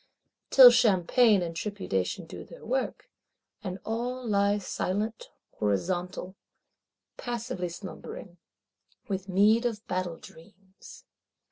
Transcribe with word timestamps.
Till 0.49 0.71
champagne 0.71 1.43
and 1.43 1.55
tripudiation 1.55 2.25
do 2.27 2.43
their 2.43 2.65
work; 2.65 3.07
and 3.63 3.77
all 3.85 4.25
lie 4.27 4.57
silent, 4.57 5.29
horizontal; 5.59 6.35
passively 7.17 7.69
slumbering, 7.69 8.37
with 9.07 9.29
meed 9.29 9.63
of 9.63 9.85
battle 9.85 10.17
dreams! 10.17 11.05